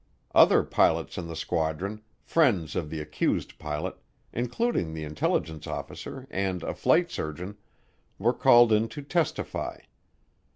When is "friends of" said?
2.23-2.89